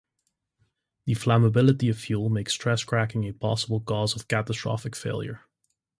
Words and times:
The 1.05 1.13
flammability 1.13 1.87
of 1.91 1.99
fuel 1.99 2.29
makes 2.31 2.53
stress 2.53 2.83
cracking 2.83 3.25
a 3.27 3.33
possible 3.33 3.81
cause 3.81 4.15
of 4.15 4.27
catastrophic 4.27 4.95
failure. 4.95 5.41